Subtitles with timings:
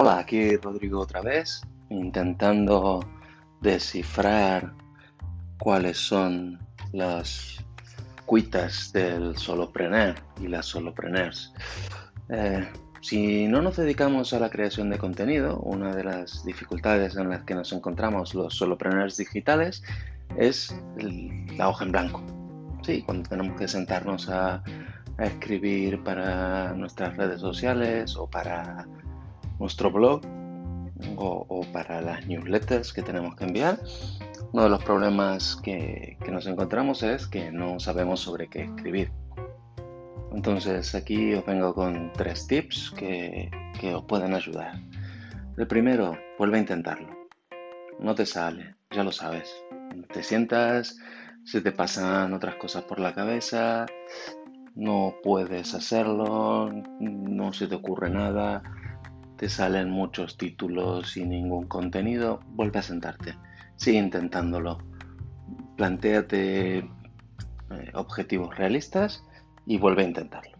[0.00, 3.00] Hola, aquí Rodrigo otra vez, intentando
[3.60, 4.72] descifrar
[5.58, 6.56] cuáles son
[6.92, 7.64] las
[8.24, 11.52] cuitas del solopreneur y las solopreneurs.
[12.28, 12.64] Eh,
[13.00, 17.42] si no nos dedicamos a la creación de contenido, una de las dificultades en las
[17.42, 19.82] que nos encontramos los solopreneurs digitales
[20.36, 20.72] es
[21.56, 22.22] la hoja en blanco.
[22.84, 24.62] Sí, cuando tenemos que sentarnos a
[25.18, 28.86] escribir para nuestras redes sociales o para
[29.58, 30.22] nuestro blog
[31.16, 33.78] o, para las newsletters que tenemos que enviar,
[34.52, 39.12] uno de los problemas que, nos encontramos es que no sabemos sobre qué escribir.
[40.32, 44.80] Entonces aquí os vengo con tres tips que, que os pueden ayudar.
[45.56, 47.08] El primero, vuelve a intentarlo.
[47.98, 49.52] No te sale, ya lo sabes.
[50.12, 50.98] Te sientas,
[51.44, 53.86] se te pasan otras cosas por la cabeza,
[54.74, 58.62] no puedes hacerlo, no se te ocurre nada,
[59.38, 63.36] te salen muchos títulos y ningún contenido, vuelve a sentarte,
[63.76, 64.78] sigue intentándolo,
[65.76, 66.84] plantéate eh,
[67.94, 69.24] objetivos realistas
[69.64, 70.58] y vuelve a intentarlo.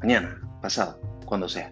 [0.00, 1.70] Mañana, pasado, cuando sea.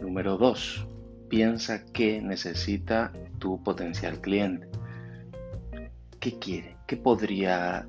[0.00, 0.86] Número 2.
[1.28, 4.66] Piensa qué necesita tu potencial cliente.
[6.20, 6.76] ¿Qué quiere?
[6.86, 7.86] ¿Qué podría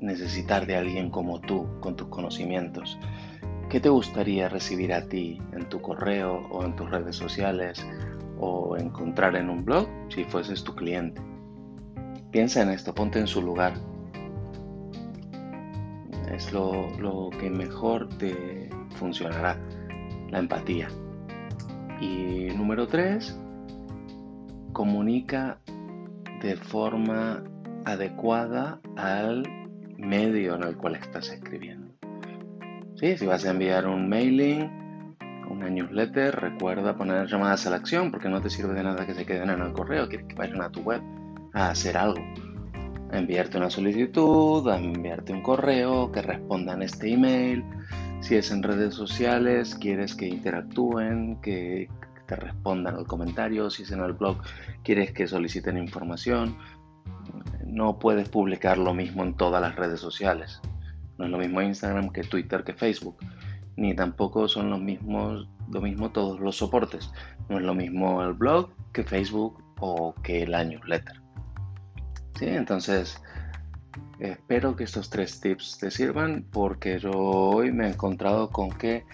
[0.00, 2.98] necesitar de alguien como tú, con tus conocimientos?
[3.74, 7.84] ¿Qué te gustaría recibir a ti en tu correo o en tus redes sociales
[8.38, 11.20] o encontrar en un blog si fueses tu cliente?
[12.30, 13.74] Piensa en esto, ponte en su lugar.
[16.32, 19.58] Es lo, lo que mejor te funcionará,
[20.30, 20.86] la empatía.
[22.00, 23.36] Y número tres,
[24.72, 25.58] comunica
[26.40, 27.42] de forma
[27.84, 29.42] adecuada al
[29.98, 31.92] medio en el cual estás escribiendo.
[33.04, 35.18] Si vas a enviar un mailing,
[35.50, 39.12] una newsletter, recuerda poner llamadas a la acción porque no te sirve de nada que
[39.12, 41.02] se queden en el correo, quieres que vayan a tu web
[41.52, 42.24] a hacer algo.
[43.12, 47.62] A enviarte una solicitud, a enviarte un correo, que respondan este email.
[48.20, 51.90] Si es en redes sociales, quieres que interactúen, que
[52.26, 53.68] te respondan al comentario.
[53.68, 54.38] Si es en el blog,
[54.82, 56.56] quieres que soliciten información.
[57.66, 60.62] No puedes publicar lo mismo en todas las redes sociales.
[61.18, 63.16] No es lo mismo Instagram que Twitter que Facebook,
[63.76, 67.10] ni tampoco son los mismos, lo mismo todos los soportes.
[67.48, 71.20] No es lo mismo el blog que Facebook o que la newsletter.
[72.38, 72.46] ¿Sí?
[72.46, 73.22] Entonces,
[74.18, 79.04] espero que estos tres tips te sirvan porque yo hoy me he encontrado con que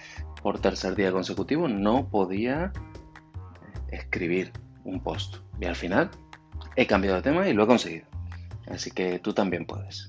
[0.43, 2.73] por tercer día consecutivo no podía
[3.89, 4.53] escribir
[4.85, 5.37] un post.
[5.61, 6.11] Y al final
[6.77, 8.07] he cambiado de tema y lo he conseguido.
[8.71, 10.07] Así que tú también puedes.